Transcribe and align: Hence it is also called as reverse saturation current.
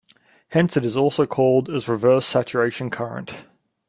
Hence 0.49 0.75
it 0.75 0.83
is 0.83 0.97
also 0.97 1.27
called 1.27 1.69
as 1.69 1.87
reverse 1.87 2.25
saturation 2.25 2.89
current. 2.89 3.35